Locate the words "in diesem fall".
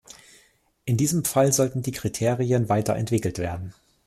0.85-1.53